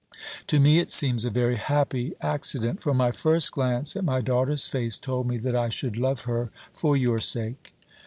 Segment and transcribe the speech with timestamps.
[0.47, 4.65] To me it seems a very happy accident; for my first glance at my daughter's
[4.65, 7.75] face told me that I should love her for your sake.